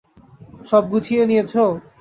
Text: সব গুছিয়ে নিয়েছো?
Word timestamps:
সব 0.65 0.83
গুছিয়ে 0.91 1.23
নিয়েছো? 1.29 1.63